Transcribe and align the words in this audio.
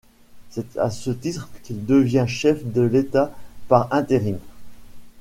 C'est 0.49 0.77
à 0.79 0.89
ce 0.89 1.11
titre 1.11 1.47
qu'il 1.61 1.85
devient 1.85 2.25
chef 2.27 2.65
de 2.65 2.81
l'État 2.81 3.31
par 3.67 3.87
intérim. 3.93 4.39